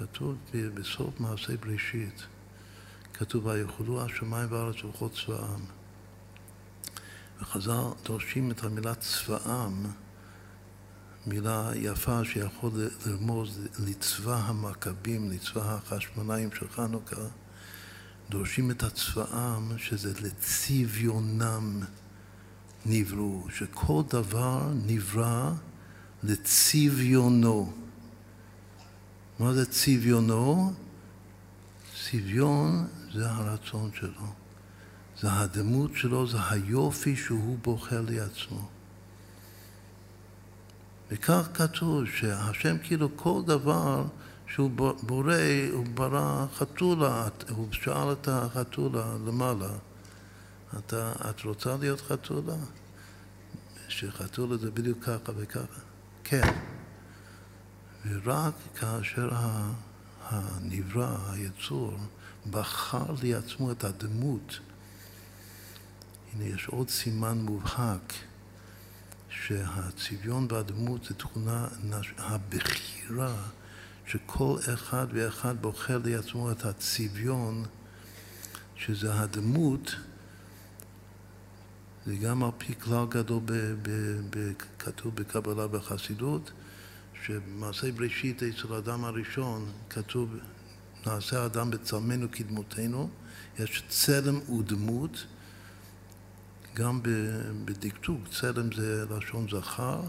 [0.00, 0.36] כתוב
[0.74, 2.26] בסוף מעשה בראשית,
[3.14, 5.60] כתוב ויכולו השמיים והארץ ובכל צבאם.
[7.40, 9.86] וחז"ל דורשים את המילה צבאם,
[11.26, 12.70] מילה יפה שיכול
[13.06, 17.26] לרמוז לצבא המכבים, לצבא החשמונאים של חנוכה,
[18.30, 21.82] דורשים את הצבאם שזה לצביונם
[22.86, 25.52] נבראו, שכל דבר נברא
[26.22, 27.72] לצביונו.
[29.40, 30.72] מה זה צביונו?
[32.04, 34.26] צביון זה הרצון שלו.
[35.20, 38.68] זה הדמות שלו, זה היופי שהוא בוחר לעצמו.
[41.10, 44.04] וכך כתוב שהשם כאילו כל דבר
[44.46, 44.70] שהוא
[45.02, 45.34] בורא,
[45.72, 49.72] הוא ברא חתולה, הוא שאל את החתולה למעלה,
[50.78, 52.56] אתה, את רוצה להיות חתולה?
[53.88, 55.80] שחתולה זה בדיוק ככה וככה.
[56.24, 56.79] כן.
[58.06, 59.30] ורק כאשר
[60.22, 61.96] הנברא, היצור,
[62.50, 64.58] בחר לעצמו את הדמות,
[66.32, 68.12] הנה יש עוד סימן מובהק
[69.28, 71.68] שהצביון והדמות זה תכונה,
[72.18, 73.34] הבחירה,
[74.06, 77.64] שכל אחד ואחד בוחר לעצמו את הצביון,
[78.76, 79.94] שזה הדמות,
[82.06, 83.42] זה גם על פי כלל גדול
[84.78, 86.50] כתוב בקבלה בחסידות,
[87.26, 90.34] שבמעשה בראשית אצל האדם הראשון כתוב
[91.06, 93.10] נעשה האדם בצלמנו כדמותנו,
[93.58, 95.26] יש צלם ודמות,
[96.74, 97.00] גם
[97.64, 100.00] בדקדוק, צלם זה לשון זכר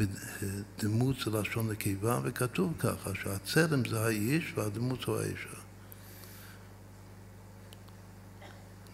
[0.00, 5.56] ודמות זה לשון נקבה, וכתוב ככה שהצלם זה האיש והדמות הוא האישה.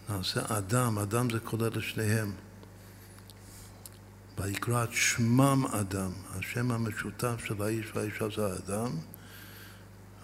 [0.09, 2.31] נעשה אדם, אדם זה כולל לשניהם.
[4.37, 8.91] ויקרא את שמם אדם, השם המשותף של האיש והאישה זה האדם.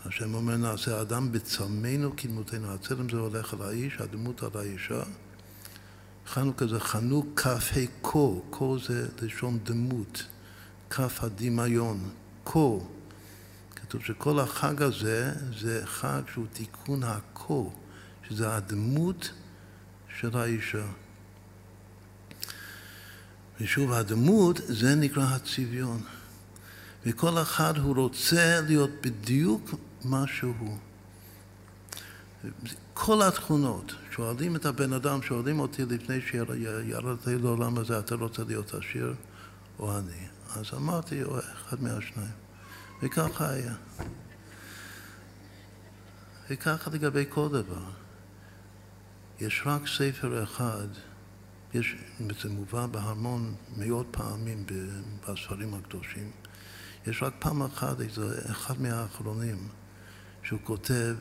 [0.06, 5.02] השם אומר נעשה אדם בצלמנו כדמותנו, הצלם זה הולך על האיש, הדמות על האישה.
[6.28, 7.58] חנוכה זה חנוך כ"ה
[8.04, 8.20] כה,
[8.52, 10.24] כה זה לשון דמות,
[10.90, 12.10] כף הדמיון,
[12.46, 12.60] כה.
[13.76, 17.54] כתוב שכל החג הזה זה חג שהוא תיקון הכה,
[18.30, 19.32] שזה הדמות
[20.20, 20.86] של האישה.
[23.62, 26.02] ושוב, הדמות זה נקרא הצביון.
[27.06, 29.70] וכל אחד הוא רוצה להיות בדיוק
[30.04, 30.78] מה שהוא.
[32.94, 38.74] כל התכונות, שואלים את הבן אדם, שואלים אותי לפני שירדתי לעולם הזה, אתה רוצה להיות
[38.74, 39.14] עשיר
[39.80, 40.28] או אני?
[40.56, 42.32] אז אמרתי, או אחד מהשניים.
[43.04, 43.74] וככה היה.
[46.50, 47.90] וככה לגבי כל דבר.
[49.40, 50.88] יש רק ספר אחד,
[51.74, 51.96] יש,
[52.42, 54.66] זה מובא בהמון מאות פעמים
[55.28, 56.32] בספרים הקדושים.
[57.08, 59.68] יש רק פעם אחת, איזה אחד מהאחרונים,
[60.44, 61.16] שהוא כותב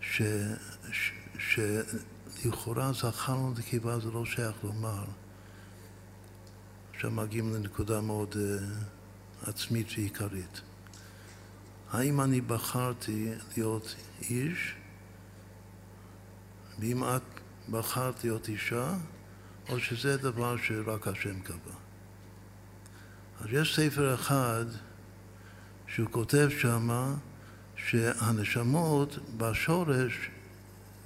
[0.00, 0.22] ש,
[0.92, 5.04] ש, שלכאורה זכרנו נקבה זה לא שייך לומר.
[6.94, 10.60] עכשיו מגיעים לנקודה מאוד uh, עצמית ועיקרית.
[11.90, 14.74] האם אני בחרתי להיות איש,
[16.78, 17.22] ואם את
[17.70, 18.94] בחרת להיות אישה,
[19.70, 21.74] או שזה דבר שרק השם קבע.
[23.40, 24.64] אז יש ספר אחד
[25.86, 27.14] שהוא כותב שמה
[27.76, 30.30] שהנשמות בשורש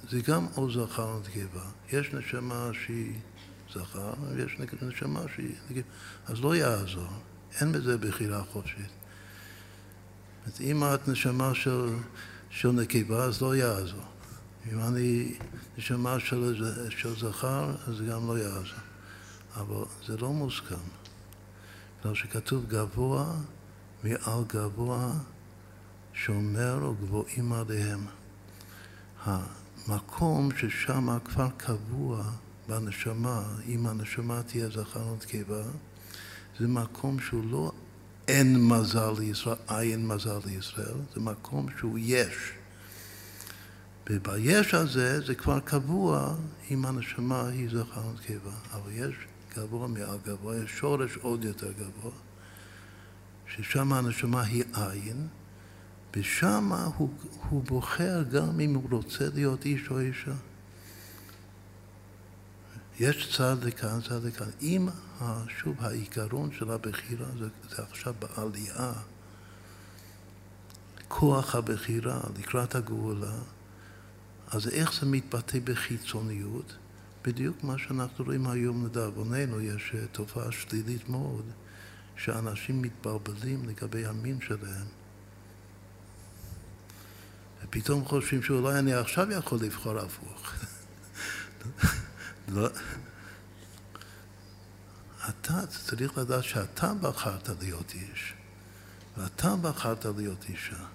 [0.09, 1.65] זה גם או זכר או נקבה.
[1.91, 3.13] יש נשמה שהיא
[3.73, 5.91] זכר, ויש נשמה שהיא נקבה.
[6.27, 7.09] אז לא יעזור,
[7.61, 8.89] אין בזה בחירה חופשית.
[10.61, 11.89] אם את נשמה של,
[12.49, 14.14] של נקבה, אז לא יעזור.
[14.71, 15.33] אם אני
[15.77, 18.79] נשמה של, של זכר, אז גם לא יעזור.
[19.55, 20.75] אבל זה לא מוסכם.
[21.99, 23.35] בגלל שכתוב גבוה
[24.03, 25.11] מעל גבוה
[26.13, 28.05] שומר וגבוהים עליהם.
[29.23, 32.23] המקום ששם כבר קבוע
[32.67, 35.63] בנשמה, אם הנשמה תהיה זכר ונקבה,
[36.59, 37.71] זה מקום שהוא לא
[38.27, 42.51] אין מזל לישראל, אין מזל לישראל, זה מקום שהוא יש.
[44.09, 46.35] וביש הזה זה כבר קבוע
[46.71, 49.15] אם הנשמה היא זכר ונקבה, אבל יש
[49.57, 52.11] גבוה מעל גבוה, יש שורש עוד יותר גבוה,
[53.47, 55.27] ששם הנשמה היא עין,
[56.15, 57.09] ושם הוא,
[57.49, 60.33] הוא בוחר גם אם הוא רוצה להיות איש או אישה.
[62.99, 64.47] יש צד לכאן, צד לכאן.
[64.61, 64.87] אם,
[65.47, 68.93] שוב, העיקרון של הבחירה זה, זה עכשיו בעלייה,
[71.07, 73.37] כוח הבחירה לקראת הגאולה,
[74.55, 76.75] אז איך זה מתבטא בחיצוניות?
[77.23, 81.45] בדיוק מה שאנחנו רואים היום לדאבוננו, יש אה, תופעה שלילית מאוד,
[82.17, 84.87] שאנשים מתבלבלים לגבי המין שלהם.
[87.63, 90.53] ופתאום חושבים שאולי אני עכשיו יכול לבחור הפוך.
[92.55, 92.69] לא.
[95.29, 98.33] אתה צריך לדעת שאתה בחרת להיות איש,
[99.17, 100.85] ואתה בחרת להיות אישה.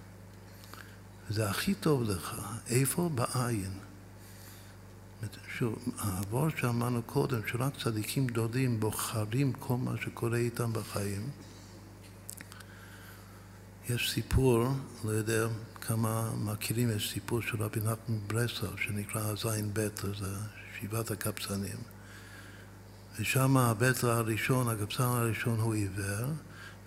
[1.31, 2.35] וזה הכי טוב לך.
[2.67, 3.11] איפה?
[3.15, 3.71] בעין.
[5.59, 11.31] שוב, העבור שאמרנו קודם, שרק צדיקים גדולים בוחרים כל מה שקורה איתם בחיים.
[13.88, 14.67] יש סיפור,
[15.05, 15.47] לא יודע
[15.81, 20.35] כמה מכירים, יש סיפור של רבי נחמן ברסלב, שנקרא זין בית, זה
[20.81, 21.79] שבעת הקפצנים.
[23.21, 26.29] ושם הבית הראשון, הקפצן הראשון הוא עיוור,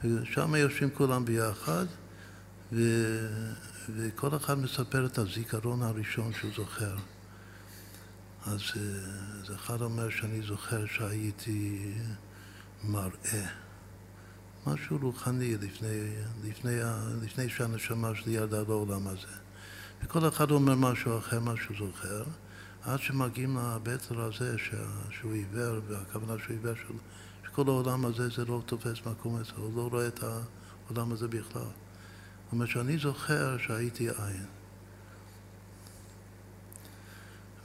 [0.04, 1.86] ושם יושבים כולם ביחד,
[2.74, 2.82] ו...
[3.90, 6.96] וכל אחד מספר את הזיכרון הראשון שהוא זוכר.
[8.46, 8.62] אז,
[9.42, 11.94] אז אחד אומר שאני זוכר שהייתי
[12.84, 13.46] מראה,
[14.68, 16.80] משהו רוחני לפני, לפני,
[17.22, 19.28] לפני שהנשמה שלי ירדה לעולם הזה.
[20.04, 22.24] וכל אחד אומר משהו אחר, מה שהוא זוכר,
[22.84, 24.56] עד שמגיעים לבטר הזה
[25.12, 26.74] שהוא עיוור, והכוונה שהוא עיוור,
[27.48, 31.83] שכל העולם הזה זה לא תופס מקום אצלו, הוא לא רואה את העולם הזה בכלל.
[32.54, 34.46] הוא אומר שאני זוכר שהייתי עין.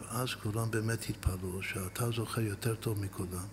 [0.00, 3.46] ואז כולם באמת התפלאו שאתה זוכר יותר טוב מכולם.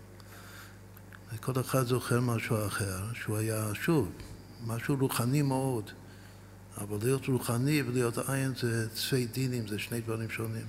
[1.33, 4.11] וכל אחד זוכר משהו אחר, שהוא היה, שוב,
[4.65, 5.91] משהו רוחני מאוד.
[6.77, 10.67] אבל להיות רוחני ולהיות עין זה צפי דינים, זה שני דברים שונים.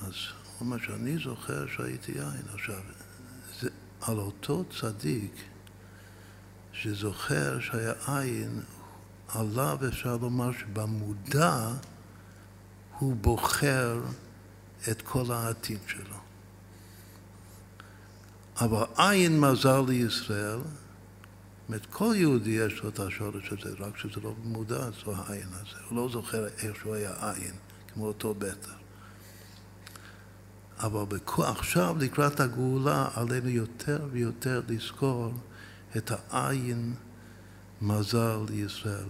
[0.00, 2.46] אז הוא אומר שאני זוכר שהייתי עין.
[2.54, 2.80] עכשיו,
[3.60, 3.68] זה
[4.00, 5.34] על אותו צדיק
[6.72, 8.62] שזוכר שהיה עין,
[9.34, 11.72] עליו אפשר לומר שבמודע
[12.98, 14.00] הוא בוחר
[14.90, 16.16] את כל העתיד שלו.
[18.60, 20.58] אבל עין מזל לישראל,
[21.68, 25.76] זאת כל יהודי יש לו את השורש הזה, רק שזה לא מודע, זו העין הזה.
[25.88, 27.54] הוא לא זוכר איך שהוא היה עין,
[27.94, 28.72] כמו אותו בטר.
[30.78, 35.34] אבל עכשיו, לקראת הגאולה, עלינו יותר ויותר לזכור
[35.96, 36.94] את העין
[37.82, 39.08] מזל לישראל.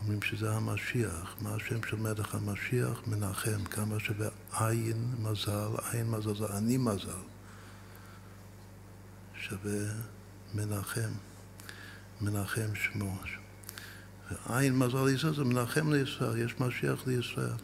[0.00, 1.36] אומרים שזה המשיח.
[1.40, 3.00] מה השם של מלך המשיח?
[3.06, 3.64] מנחם.
[3.64, 7.22] כמה שווה עין מזל, עין מזל זה אני מזל.
[9.34, 9.80] שווה
[10.54, 11.10] מנחם.
[12.20, 13.18] מנחם שמו.
[14.30, 17.56] ועין מזל לישראל זה מנחם לישראל, יש משיח לישראל.